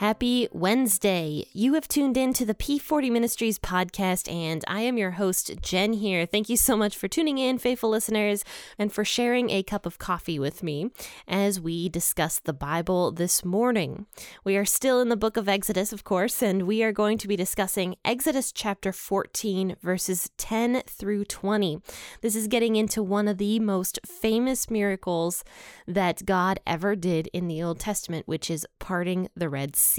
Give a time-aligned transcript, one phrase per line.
[0.00, 1.44] Happy Wednesday.
[1.52, 5.92] You have tuned in to the P40 Ministries podcast, and I am your host, Jen
[5.92, 6.24] here.
[6.24, 8.42] Thank you so much for tuning in, faithful listeners,
[8.78, 10.90] and for sharing a cup of coffee with me
[11.28, 14.06] as we discuss the Bible this morning.
[14.42, 17.28] We are still in the book of Exodus, of course, and we are going to
[17.28, 21.82] be discussing Exodus chapter 14, verses 10 through 20.
[22.22, 25.44] This is getting into one of the most famous miracles
[25.86, 29.89] that God ever did in the Old Testament, which is parting the Red Sea.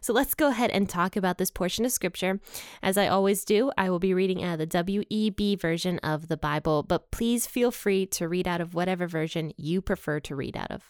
[0.00, 2.40] So let's go ahead and talk about this portion of scripture.
[2.82, 6.36] As I always do, I will be reading out of the WEB version of the
[6.36, 10.56] Bible, but please feel free to read out of whatever version you prefer to read
[10.56, 10.82] out of.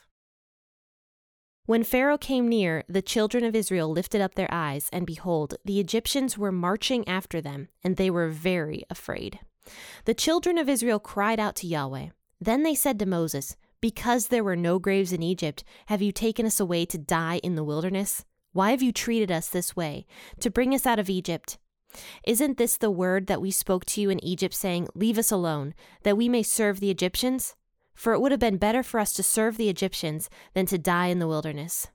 [1.66, 5.80] When Pharaoh came near, the children of Israel lifted up their eyes, and behold, the
[5.80, 9.40] Egyptians were marching after them, and they were very afraid.
[10.04, 12.10] The children of Israel cried out to Yahweh.
[12.40, 13.56] Then they said to Moses,
[13.86, 17.54] because there were no graves in Egypt, have you taken us away to die in
[17.54, 18.24] the wilderness?
[18.52, 20.06] Why have you treated us this way,
[20.40, 21.56] to bring us out of Egypt?
[22.26, 25.72] Isn't this the word that we spoke to you in Egypt, saying, Leave us alone,
[26.02, 27.54] that we may serve the Egyptians?
[27.94, 31.06] For it would have been better for us to serve the Egyptians than to die
[31.06, 31.86] in the wilderness.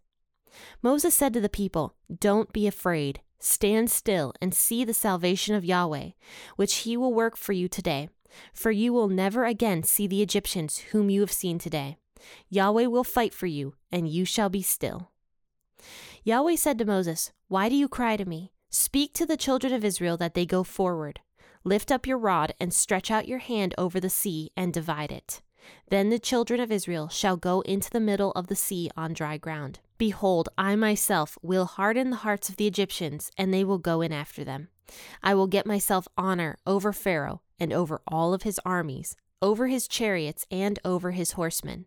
[0.82, 3.20] Moses said to the people, Don't be afraid.
[3.38, 6.12] Stand still and see the salvation of Yahweh,
[6.56, 8.08] which he will work for you today.
[8.54, 11.98] For you will never again see the Egyptians whom you have seen today.
[12.50, 15.12] Yahweh will fight for you, and you shall be still.
[16.24, 18.52] Yahweh said to Moses, Why do you cry to me?
[18.70, 21.20] Speak to the children of Israel that they go forward.
[21.64, 25.42] Lift up your rod and stretch out your hand over the sea and divide it.
[25.90, 29.38] Then the children of Israel shall go into the middle of the sea on dry
[29.38, 29.80] ground.
[29.98, 34.12] Behold, I myself will harden the hearts of the Egyptians, and they will go in
[34.12, 34.70] after them.
[35.22, 39.88] I will get myself honor over Pharaoh and over all of his armies, over his
[39.88, 41.86] chariots and over his horsemen.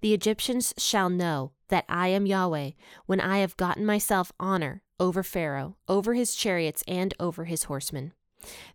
[0.00, 2.70] The Egyptians shall know that I am Yahweh
[3.06, 8.12] when I have gotten myself honor over Pharaoh, over his chariots, and over his horsemen.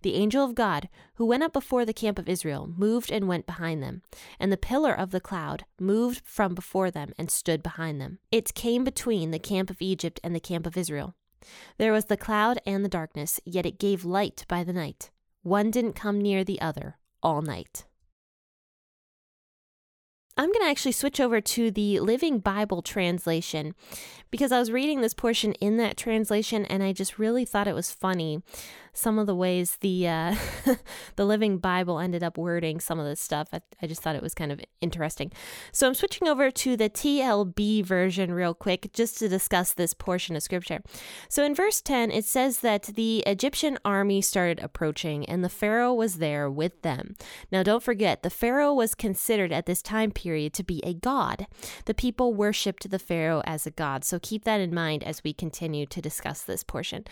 [0.02, 3.46] The angel of God, who went up before the camp of Israel, moved and went
[3.46, 4.02] behind them,
[4.40, 8.20] and the pillar of the cloud moved from before them and stood behind them.
[8.32, 11.16] It came between the camp of Egypt and the camp of Israel.
[11.78, 15.12] There was the cloud and the darkness, yet it gave light by the night.
[15.48, 17.86] One didn't come near the other all night.
[20.38, 23.74] I'm going to actually switch over to the Living Bible translation
[24.30, 27.74] because I was reading this portion in that translation and I just really thought it
[27.74, 28.44] was funny
[28.98, 30.36] some of the ways the uh,
[31.16, 33.50] the Living Bible ended up wording some of this stuff.
[33.54, 35.32] I, I just thought it was kind of interesting.
[35.72, 40.36] So I'm switching over to the TLB version real quick just to discuss this portion
[40.36, 40.82] of scripture.
[41.30, 45.94] So in verse 10, it says that the Egyptian army started approaching and the Pharaoh
[45.94, 47.16] was there with them.
[47.52, 51.48] Now don't forget, the Pharaoh was considered at this time period to be a god.
[51.86, 54.04] The people worshipped the Pharaoh as a god.
[54.04, 57.06] So keep that in mind as we continue to discuss this portion.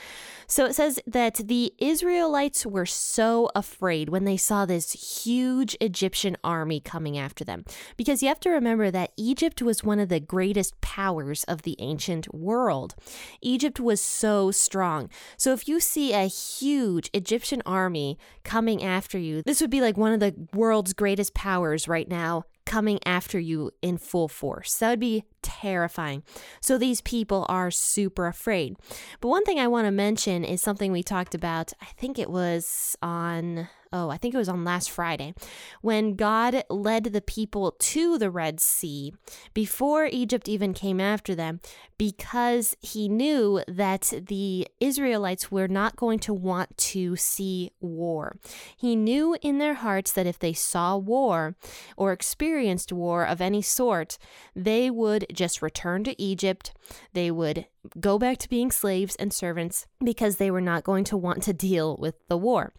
[0.48, 6.38] So it says that the Israelites were so afraid when they saw this huge Egyptian
[6.44, 7.66] army coming after them.
[7.98, 11.76] Because you have to remember that Egypt was one of the greatest powers of the
[11.80, 12.96] ancient world.
[13.42, 15.10] Egypt was so strong.
[15.38, 19.98] So if you see a huge Egyptian army coming after you, this would be like
[19.98, 24.76] one of the world's greatest powers right now coming after you in full force.
[24.78, 26.24] That would be terrifying.
[26.60, 28.76] So these people are super afraid.
[29.22, 32.30] But one thing I want to mention is something we talked about, I think it
[32.30, 35.34] was on oh, I think it was on last Friday,
[35.82, 39.14] when God led the people to the Red Sea
[39.54, 41.62] before Egypt even came after them,
[41.98, 48.36] because he knew that the Israelites were not going to want to see war.
[48.76, 51.56] He knew in their hearts that if they saw war
[51.96, 54.18] or experienced war of any sort,
[54.54, 56.74] they would just return to Egypt.
[57.14, 57.68] They would
[58.00, 61.54] go back to being slaves and servants because they were not going to want to
[61.54, 62.74] deal with the war.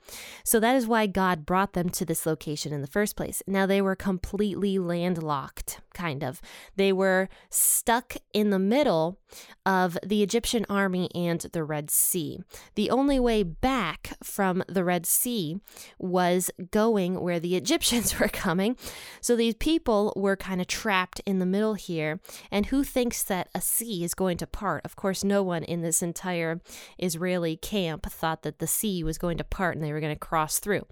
[0.45, 3.43] So that is why God brought them to this location in the first place.
[3.47, 6.41] Now they were completely landlocked, kind of.
[6.77, 9.19] They were stuck in the middle
[9.65, 12.41] of the Egyptian army and the Red Sea.
[12.75, 15.61] The only way back from the Red Sea
[15.99, 18.77] was going where the Egyptians were coming.
[19.21, 22.21] So these people were kind of trapped in the middle here.
[22.51, 24.85] And who thinks that a sea is going to part?
[24.85, 26.61] Of course, no one in this entire
[26.99, 30.19] Israeli camp thought that the sea was going to part and they were going to
[30.19, 30.87] cross through.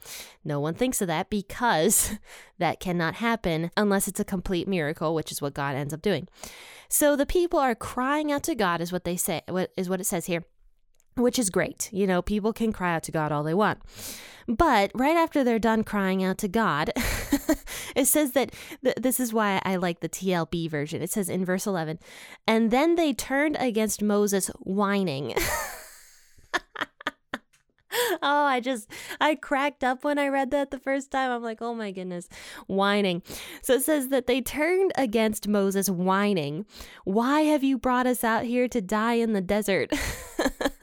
[0.45, 2.19] No one thinks of that because
[2.59, 6.29] that cannot happen unless it's a complete miracle, which is what God ends up doing.
[6.89, 9.43] So the people are crying out to God, is what they say,
[9.77, 10.45] is what it says here
[11.17, 11.91] which is great.
[11.93, 13.81] You know, people can cry out to God all they want.
[14.47, 16.93] But right after they're done crying out to God,
[17.97, 18.53] it says that
[18.83, 21.01] th- this is why I like the TLB version.
[21.03, 21.99] It says in verse 11,
[22.47, 25.35] and then they turned against Moses, whining.
[28.23, 28.89] oh, I just,
[29.21, 31.31] I cracked up when I read that the first time.
[31.31, 32.29] I'm like, oh my goodness,
[32.67, 33.23] whining.
[33.63, 36.67] So it says that they turned against Moses, whining.
[37.05, 39.91] Why have you brought us out here to die in the desert?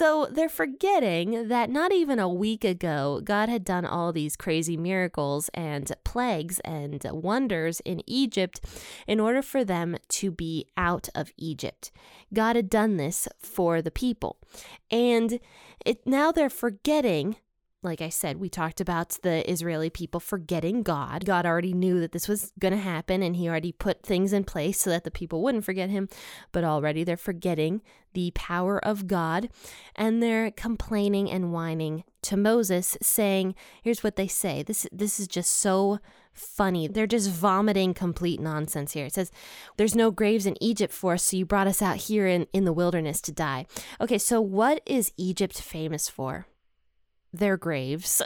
[0.00, 4.74] So they're forgetting that not even a week ago, God had done all these crazy
[4.74, 8.62] miracles and plagues and wonders in Egypt
[9.06, 11.90] in order for them to be out of Egypt.
[12.32, 14.38] God had done this for the people.
[14.90, 15.38] And
[15.84, 17.36] it, now they're forgetting
[17.82, 21.24] like I said, we talked about the Israeli people forgetting God.
[21.24, 24.44] God already knew that this was going to happen and he already put things in
[24.44, 26.08] place so that the people wouldn't forget him.
[26.52, 27.80] But already they're forgetting
[28.12, 29.48] the power of God
[29.96, 34.62] and they're complaining and whining to Moses saying, here's what they say.
[34.62, 36.00] This this is just so
[36.34, 36.86] funny.
[36.86, 39.06] They're just vomiting complete nonsense here.
[39.06, 39.30] It says,
[39.78, 42.64] There's no graves in Egypt for us, so you brought us out here in, in
[42.64, 43.66] the wilderness to die.
[44.00, 46.46] Okay, so what is Egypt famous for?
[47.32, 48.22] Their graves,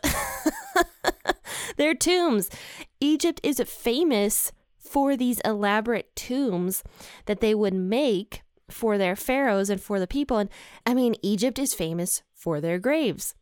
[1.76, 2.50] their tombs.
[3.00, 6.82] Egypt is famous for these elaborate tombs
[7.26, 10.38] that they would make for their pharaohs and for the people.
[10.38, 10.50] And
[10.86, 13.34] I mean, Egypt is famous for their graves.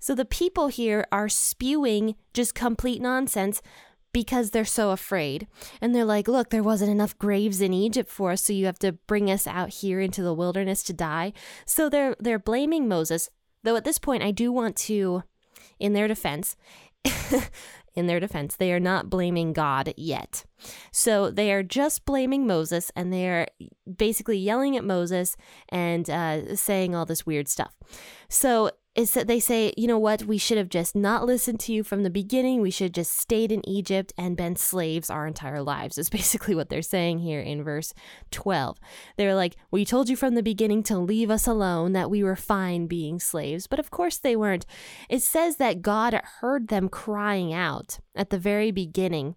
[0.00, 3.62] So the people here are spewing just complete nonsense
[4.12, 5.46] because they're so afraid.
[5.80, 8.78] And they're like, look, there wasn't enough graves in Egypt for us, so you have
[8.80, 11.32] to bring us out here into the wilderness to die.
[11.66, 13.30] So they're they're blaming Moses
[13.68, 15.24] Though at this point, I do want to,
[15.78, 16.56] in their defense,
[17.94, 20.46] in their defense, they are not blaming God yet.
[20.90, 23.46] So they are just blaming Moses and they are
[23.98, 25.36] basically yelling at Moses
[25.68, 27.74] and uh, saying all this weird stuff.
[28.30, 31.72] So is that they say, you know what, we should have just not listened to
[31.72, 32.60] you from the beginning.
[32.60, 36.54] We should have just stayed in Egypt and been slaves our entire lives, is basically
[36.54, 37.94] what they're saying here in verse
[38.30, 38.78] 12.
[39.16, 42.36] They're like, we told you from the beginning to leave us alone, that we were
[42.36, 43.66] fine being slaves.
[43.66, 44.66] But of course they weren't.
[45.08, 49.36] It says that God heard them crying out at the very beginning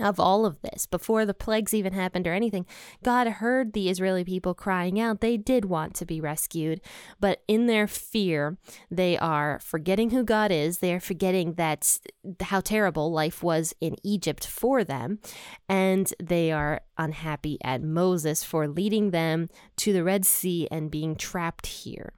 [0.00, 2.66] of all of this, before the plagues even happened or anything,
[3.02, 5.20] God heard the Israeli people crying out.
[5.20, 6.80] They did want to be rescued,
[7.20, 8.58] but in their fear,
[8.90, 10.78] they are forgetting who God is.
[10.78, 11.98] They are forgetting that
[12.40, 15.20] how terrible life was in Egypt for them,
[15.68, 21.14] and they are unhappy at Moses for leading them to the Red Sea and being
[21.16, 22.12] trapped here.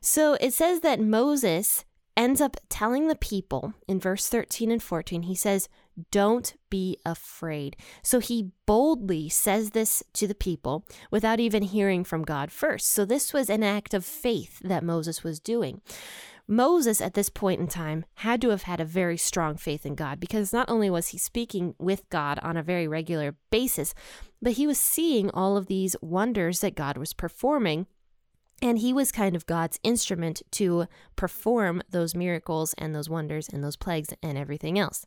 [0.00, 1.84] So it says that Moses
[2.16, 5.68] ends up telling the people in verse 13 and 14, he says,
[6.10, 7.76] Don't be afraid.
[8.02, 12.88] So he boldly says this to the people without even hearing from God first.
[12.88, 15.80] So this was an act of faith that Moses was doing.
[16.50, 19.94] Moses, at this point in time, had to have had a very strong faith in
[19.94, 23.94] God because not only was he speaking with God on a very regular basis,
[24.40, 27.86] but he was seeing all of these wonders that God was performing
[28.60, 30.86] and he was kind of God's instrument to
[31.16, 35.06] perform those miracles and those wonders and those plagues and everything else.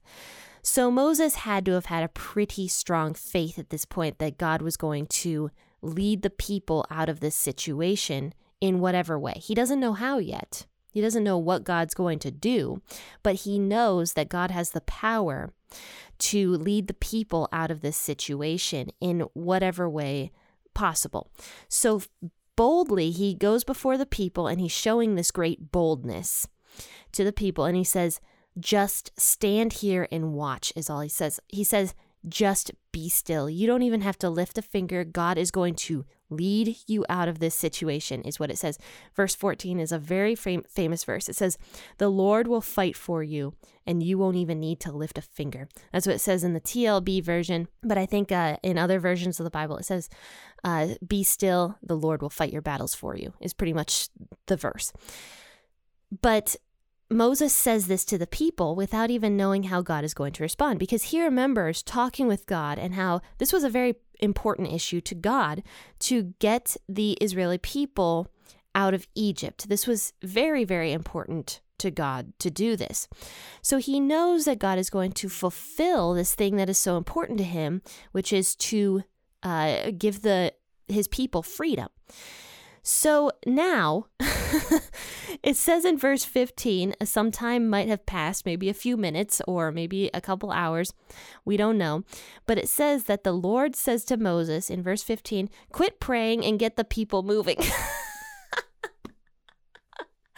[0.61, 4.61] So Moses had to have had a pretty strong faith at this point that God
[4.61, 5.51] was going to
[5.81, 9.33] lead the people out of this situation in whatever way.
[9.37, 10.65] He doesn't know how yet.
[10.91, 12.81] He doesn't know what God's going to do,
[13.23, 15.53] but he knows that God has the power
[16.19, 20.31] to lead the people out of this situation in whatever way
[20.73, 21.31] possible.
[21.69, 22.01] So
[22.55, 26.47] boldly, he goes before the people and he's showing this great boldness
[27.13, 27.65] to the people.
[27.65, 28.19] And he says,
[28.59, 31.39] just stand here and watch, is all he says.
[31.47, 31.93] He says,
[32.27, 33.49] just be still.
[33.49, 35.03] You don't even have to lift a finger.
[35.03, 38.77] God is going to lead you out of this situation, is what it says.
[39.15, 41.27] Verse 14 is a very fam- famous verse.
[41.27, 41.57] It says,
[41.97, 43.53] The Lord will fight for you,
[43.87, 45.67] and you won't even need to lift a finger.
[45.91, 47.67] That's what it says in the TLB version.
[47.81, 50.09] But I think uh, in other versions of the Bible, it says,
[50.63, 54.09] uh, Be still, the Lord will fight your battles for you, is pretty much
[54.45, 54.93] the verse.
[56.21, 56.55] But
[57.11, 60.79] Moses says this to the people without even knowing how God is going to respond
[60.79, 65.15] because he remembers talking with God and how this was a very important issue to
[65.15, 65.61] God
[65.99, 68.27] to get the Israeli people
[68.73, 69.67] out of Egypt.
[69.67, 73.09] This was very, very important to God to do this.
[73.61, 77.39] So he knows that God is going to fulfill this thing that is so important
[77.39, 79.03] to him, which is to
[79.43, 80.53] uh, give the
[80.87, 81.87] his people freedom.
[82.83, 84.07] So now,
[85.43, 89.71] it says in verse 15, some time might have passed, maybe a few minutes or
[89.71, 90.93] maybe a couple hours.
[91.45, 92.03] We don't know.
[92.47, 96.59] But it says that the Lord says to Moses in verse 15, quit praying and
[96.59, 97.57] get the people moving.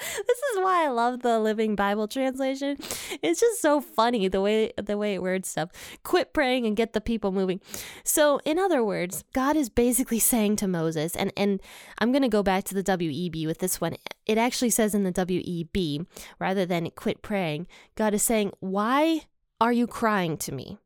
[0.28, 2.78] this is why I love the Living Bible translation.
[3.22, 5.70] It's just so funny the way the way it words stuff.
[6.04, 7.62] Quit praying and get the people moving.
[8.04, 11.62] So, in other words, God is basically saying to Moses, and and
[12.00, 13.96] I'm going to go back to the WEB with this one.
[14.26, 16.06] It actually says in the WEB
[16.40, 19.24] rather than quit praying, God is saying, "Why
[19.60, 20.78] are you crying to me?"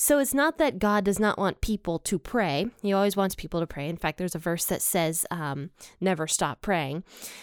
[0.00, 2.68] So it's not that God does not want people to pray.
[2.82, 3.88] He always wants people to pray.
[3.88, 7.02] In fact, there's a verse that says, um, never stop praying.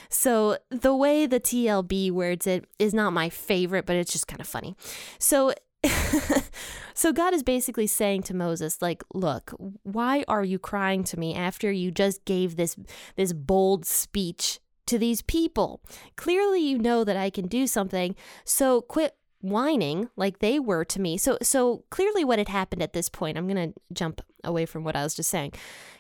[0.09, 4.39] So the way the TLB words it is not my favorite, but it's just kind
[4.39, 4.77] of funny.
[5.19, 5.53] So
[6.93, 11.35] so God is basically saying to Moses like look why are you crying to me
[11.35, 12.75] after you just gave this
[13.17, 15.81] this bold speech to these people
[16.15, 19.15] clearly you know that I can do something so quit
[19.50, 21.18] whining like they were to me.
[21.18, 24.84] So so clearly what had happened at this point, I'm going to jump away from
[24.84, 25.54] what I was just saying.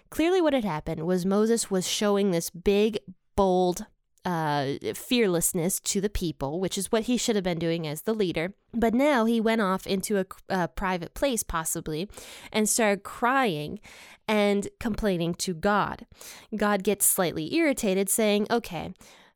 [0.09, 2.99] Clearly what had happened was Moses was showing this big
[3.35, 3.85] bold
[4.25, 8.13] uh, fearlessness to the people, which is what he should have been doing as the
[8.13, 8.55] leader.
[8.73, 12.09] But now he went off into a, a private place, possibly,
[12.51, 13.79] and started crying
[14.27, 16.07] and complaining to God.
[16.55, 18.93] God gets slightly irritated, saying, Okay,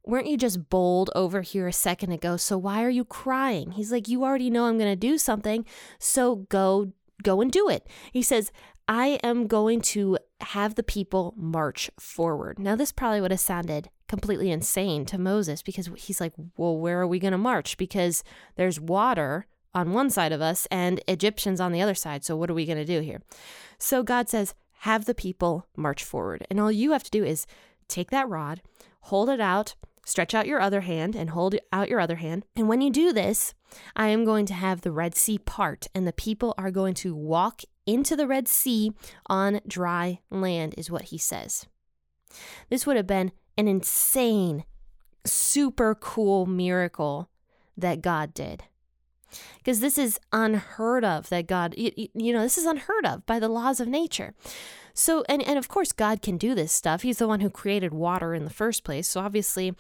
[0.10, 2.38] weren't you just bold over here a second ago?
[2.38, 3.72] So why are you crying?
[3.72, 5.66] He's like, you already know I'm going to do something.
[6.00, 6.92] So go,
[7.24, 7.88] go and do it.
[8.12, 8.52] He says,
[8.88, 12.58] I am going to have the people march forward.
[12.58, 17.00] Now, this probably would have sounded completely insane to Moses because he's like, well, where
[17.00, 17.78] are we going to march?
[17.78, 18.24] Because
[18.56, 22.26] there's water on one side of us and Egyptians on the other side.
[22.26, 23.22] So, what are we going to do here?
[23.78, 26.48] So, God says, have the people march forward.
[26.50, 27.46] And all you have to do is
[27.88, 28.62] take that rod,
[29.02, 29.76] hold it out,
[30.06, 32.46] Stretch out your other hand and hold out your other hand.
[32.56, 33.54] And when you do this,
[33.96, 37.14] I am going to have the Red Sea part, and the people are going to
[37.16, 38.92] walk into the Red Sea
[39.28, 41.68] on dry land, is what he says.
[42.70, 44.64] This would have been an insane,
[45.26, 47.30] super cool miracle
[47.78, 48.64] that God did.
[49.58, 53.40] Because this is unheard of that God, you, you know, this is unheard of by
[53.40, 54.34] the laws of nature.
[54.94, 57.02] So, and, and of course, God can do this stuff.
[57.02, 59.08] He's the one who created water in the first place.
[59.08, 59.74] So, obviously,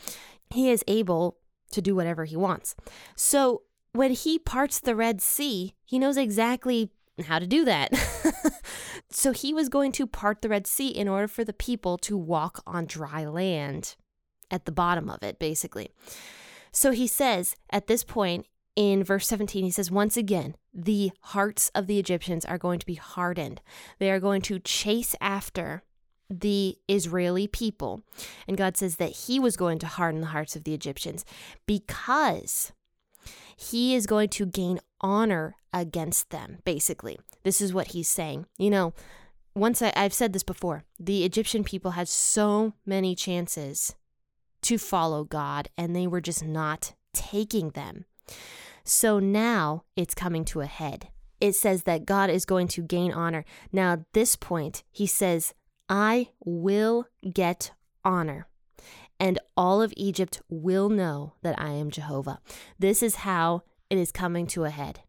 [0.49, 1.37] he is able
[1.71, 2.75] to do whatever he wants.
[3.15, 3.63] So,
[3.93, 6.91] when he parts the Red Sea, he knows exactly
[7.25, 7.93] how to do that.
[9.09, 12.17] so, he was going to part the Red Sea in order for the people to
[12.17, 13.95] walk on dry land
[14.51, 15.89] at the bottom of it, basically.
[16.71, 18.45] So, he says at this point,
[18.79, 22.85] in verse 17, he says, Once again, the hearts of the Egyptians are going to
[22.85, 23.59] be hardened.
[23.97, 25.83] They are going to chase after
[26.29, 28.03] the Israeli people.
[28.47, 31.25] And God says that He was going to harden the hearts of the Egyptians
[31.65, 32.71] because
[33.57, 37.19] He is going to gain honor against them, basically.
[37.43, 38.45] This is what He's saying.
[38.57, 38.93] You know,
[39.53, 43.93] once I, I've said this before, the Egyptian people had so many chances
[44.61, 48.05] to follow God, and they were just not taking them.
[48.89, 51.09] So now it's coming to a head.
[51.39, 53.45] It says that God is going to gain honor.
[53.71, 55.53] Now, at this point, he says,
[55.87, 57.69] I will get
[58.03, 58.47] honor,
[59.19, 62.39] and all of Egypt will know that I am Jehovah.
[62.79, 65.01] This is how it is coming to a head.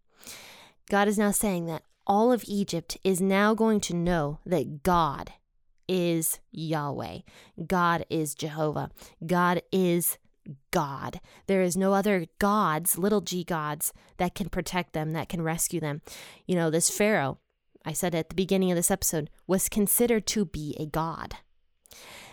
[0.91, 5.33] God is now saying that all of Egypt is now going to know that God
[5.89, 7.21] is Yahweh,
[7.67, 8.91] God is Jehovah,
[9.27, 10.19] God is
[10.71, 11.21] God.
[11.47, 15.81] There is no other gods, little g gods, that can protect them, that can rescue
[15.81, 16.03] them.
[16.47, 17.39] You know, this Pharaoh,
[17.85, 21.37] I said at the beginning of this episode, was considered to be a god.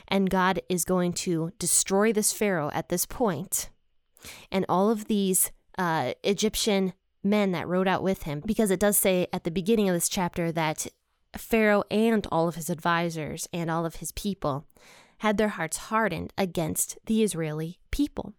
[0.08, 3.70] And God is going to destroy this Pharaoh at this point,
[4.52, 6.94] and all of these uh, Egyptian
[7.24, 10.10] men that rode out with him, because it does say at the beginning of this
[10.10, 10.88] chapter that
[11.36, 14.66] Pharaoh and all of his advisors and all of his people
[15.20, 18.34] had their hearts hardened against the Israeli people.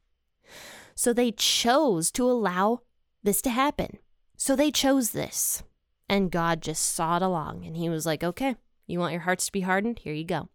[0.94, 2.80] So they chose to allow
[3.22, 3.98] this to happen.
[4.36, 5.62] So they chose this.
[6.08, 8.56] And God just saw it along and he was like, okay,
[8.86, 10.00] you want your hearts to be hardened?
[10.00, 10.48] Here you go.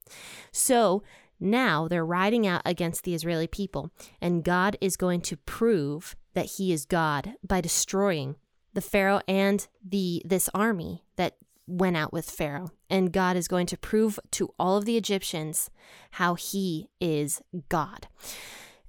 [0.51, 1.03] So
[1.39, 6.46] now they're riding out against the Israeli people, and God is going to prove that
[6.58, 8.38] he is God by destroying
[8.74, 11.36] the Pharaoh and the this army that
[11.67, 12.72] went out with Pharaoh.
[12.89, 15.70] And God is going to prove to all of the Egyptians
[16.12, 18.08] how he is God.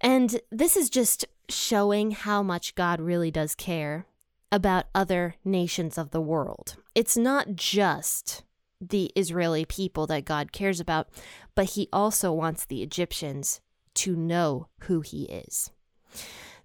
[0.01, 4.07] And this is just showing how much God really does care
[4.51, 6.77] about other nations of the world.
[6.95, 8.43] It's not just
[8.81, 11.09] the Israeli people that God cares about,
[11.55, 13.61] but he also wants the Egyptians
[13.95, 15.71] to know who he is.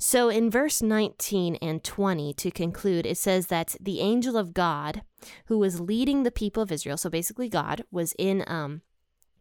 [0.01, 5.01] So in verse 19 and 20, to conclude, it says that the angel of God,
[5.47, 8.81] who was leading the people of Israel, so basically God, was in um,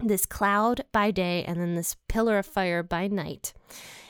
[0.01, 3.55] this cloud by day and then this pillar of fire by night.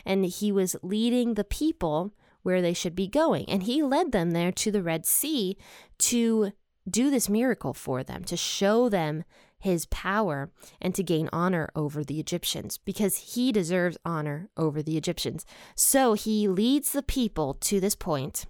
[0.06, 3.44] And he was leading the people where they should be going.
[3.46, 5.58] And he led them there to the Red Sea
[5.98, 6.52] to
[6.88, 9.24] do this miracle for them, to show them
[9.58, 14.96] his power and to gain honor over the Egyptians because he deserves honor over the
[14.96, 15.44] Egyptians.
[15.74, 18.46] So he leads the people to this point,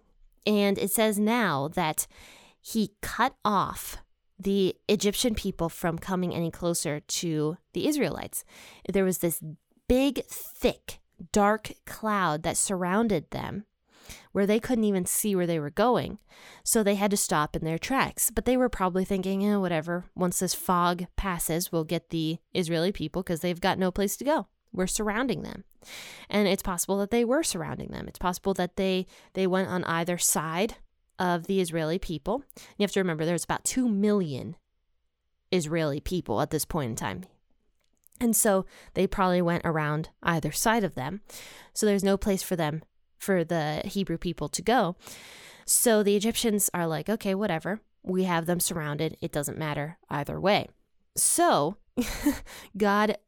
[0.46, 2.06] and it says now that
[2.60, 3.98] he cut off
[4.38, 8.44] the Egyptian people from coming any closer to the Israelites.
[8.88, 9.42] There was this
[9.88, 11.00] big, thick,
[11.32, 13.64] dark cloud that surrounded them
[14.32, 16.18] where they couldn't even see where they were going.
[16.64, 18.30] So they had to stop in their tracks.
[18.30, 22.92] But they were probably thinking, eh, whatever, once this fog passes, we'll get the Israeli
[22.92, 24.46] people because they've got no place to go.
[24.72, 25.64] We're surrounding them.
[26.28, 28.06] And it's possible that they were surrounding them.
[28.08, 30.76] It's possible that they they went on either side
[31.18, 32.42] of the Israeli people.
[32.76, 34.56] You have to remember there's about 2 million
[35.50, 37.24] Israeli people at this point in time.
[38.20, 41.20] And so they probably went around either side of them.
[41.72, 42.82] So there's no place for them
[43.18, 44.96] for the Hebrew people to go.
[45.64, 47.80] So the Egyptians are like, okay, whatever.
[48.02, 49.18] We have them surrounded.
[49.20, 50.68] It doesn't matter either way.
[51.16, 51.76] So
[52.76, 53.18] God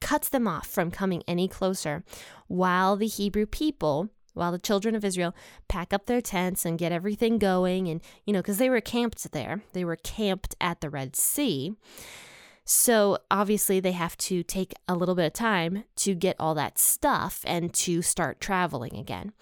[0.00, 2.04] cuts them off from coming any closer
[2.48, 5.34] while the Hebrew people, while the children of Israel
[5.68, 7.88] pack up their tents and get everything going.
[7.88, 11.74] And, you know, because they were camped there, they were camped at the Red Sea.
[12.68, 16.78] So obviously, they have to take a little bit of time to get all that
[16.78, 19.32] stuff and to start traveling again.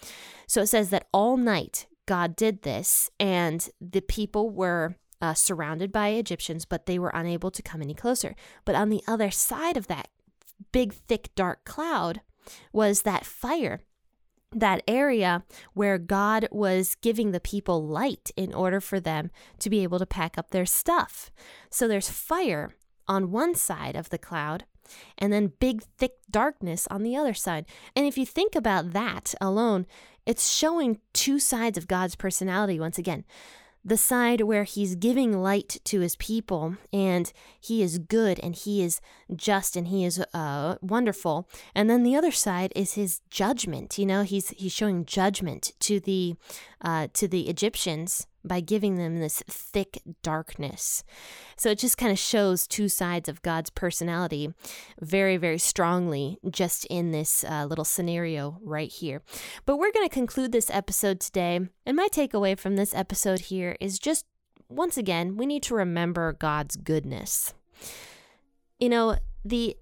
[0.47, 5.91] So it says that all night God did this, and the people were uh, surrounded
[5.91, 8.37] by Egyptians, but they were unable to come any closer.
[8.67, 10.09] But on the other side of that
[10.71, 12.21] big, thick, dark cloud
[12.73, 13.81] was that fire
[14.57, 19.83] that area where God was giving the people light in order for them to be
[19.83, 21.33] able to pack up their stuff.
[21.71, 22.77] So there's fire
[23.09, 24.65] on one side of the cloud
[25.19, 27.67] and then big, thick darkness on the other side.
[27.97, 29.87] And if you think about that alone,
[30.27, 33.25] it's showing two sides of God's personality once again.
[33.87, 38.83] The side where he's giving light to his people and he is good and he
[38.83, 39.03] is
[39.37, 41.47] just and he is uh, wonderful.
[41.75, 43.99] And then the other side is his judgment.
[43.99, 46.35] You know he's he's showing judgment to the
[46.85, 51.03] uh, to the egyptians by giving them this thick darkness.
[51.57, 54.53] So it just kind of shows two sides of God's personality
[55.01, 59.23] very, very strongly just in this uh, little scenario right here.
[59.65, 61.61] But we're going to conclude this episode today.
[61.87, 64.27] And my takeaway from this episode here is just
[64.69, 67.55] once again, we need to remember God's goodness.
[68.79, 69.77] You know, the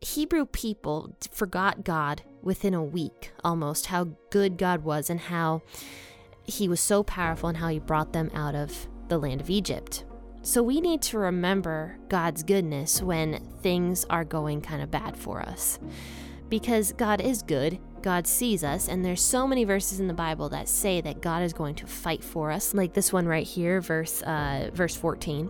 [0.00, 5.62] Hebrew people forgot God within a week almost, how good God was and how
[6.46, 10.04] he was so powerful in how he brought them out of the land of Egypt.
[10.42, 15.40] So we need to remember God's goodness when things are going kind of bad for
[15.40, 15.78] us.
[16.48, 20.48] Because God is good, God sees us, and there's so many verses in the Bible
[20.50, 23.80] that say that God is going to fight for us, like this one right here,
[23.80, 25.48] verse uh, verse 14,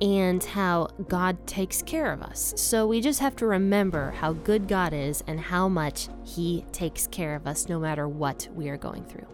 [0.00, 2.52] and how God takes care of us.
[2.56, 7.06] So we just have to remember how good God is and how much He takes
[7.06, 9.26] care of us no matter what we are going through.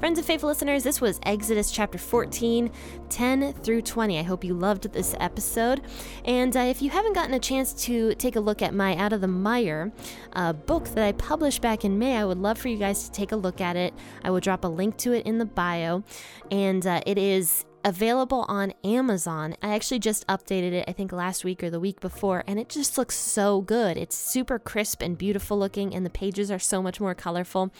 [0.00, 2.70] Friends and faithful listeners, this was Exodus chapter 14,
[3.08, 4.18] 10 through 20.
[4.18, 5.82] I hope you loved this episode.
[6.24, 9.12] And uh, if you haven't gotten a chance to take a look at my Out
[9.12, 9.92] of the Mire
[10.34, 13.12] uh, book that I published back in May, I would love for you guys to
[13.12, 13.94] take a look at it.
[14.24, 16.04] I will drop a link to it in the bio.
[16.50, 19.56] And uh, it is available on Amazon.
[19.62, 22.68] I actually just updated it, I think last week or the week before, and it
[22.68, 23.96] just looks so good.
[23.96, 27.72] It's super crisp and beautiful looking, and the pages are so much more colorful.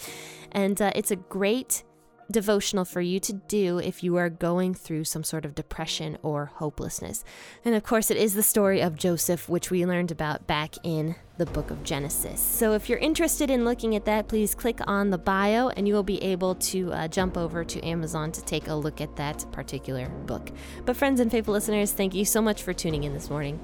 [0.50, 1.84] And uh, it's a great
[2.30, 6.46] devotional for you to do if you are going through some sort of depression or
[6.46, 7.24] hopelessness.
[7.64, 11.16] And of course, it is the story of Joseph, which we learned about back in
[11.38, 12.40] the book of Genesis.
[12.40, 15.94] So if you're interested in looking at that, please click on the bio and you
[15.94, 19.46] will be able to uh, jump over to Amazon to take a look at that
[19.52, 20.50] particular book.
[20.84, 23.60] But, friends and faithful listeners, thank you so much for tuning in this morning.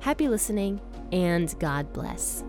[0.00, 0.80] Happy listening
[1.12, 2.42] and God bless.